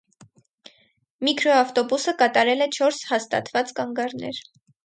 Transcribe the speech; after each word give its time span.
Միկրոավտոբուսը 1.29 2.15
կատարել 2.23 2.67
է 2.67 2.71
չորս 2.79 3.05
հաստատված 3.13 3.75
կանգառներ։ 3.83 4.43